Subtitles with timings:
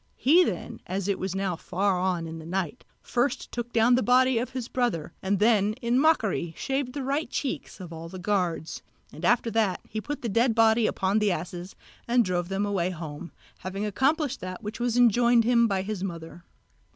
[0.15, 4.01] He then, as it was now far on in the night, first took down the
[4.01, 8.17] body of his brother, and then in mockery shaved the right cheeks of all the
[8.17, 8.81] guards;
[9.13, 11.75] and after that he put the dead body upon the asses
[12.07, 16.45] and drove them away home, having accomplished that which was enjoined him by his mother.